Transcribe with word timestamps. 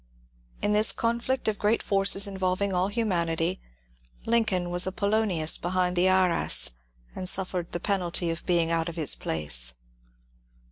In 0.63 0.73
this 0.73 0.91
conflict 0.91 1.47
of 1.47 1.59
great 1.59 1.83
forces 1.83 2.25
involving 2.25 2.71
\ 2.71 2.71
206 2.71 3.05
MONCURE 3.07 3.25
DANIEL 3.25 3.35
CONWAY 3.35 3.53
all 3.53 3.53
humanity, 3.53 3.61
Lincoln 4.31 4.69
was 4.71 4.87
a 4.87 4.91
Polonius 4.91 5.57
behind 5.59 5.95
the 5.95 6.07
arras, 6.07 6.71
and 7.15 7.29
suffered 7.29 7.71
the 7.71 7.79
penalty 7.79 8.31
of 8.31 8.43
being 8.47 8.71
out 8.71 8.89
of 8.89 8.95
his 8.95 9.13
place." 9.13 9.75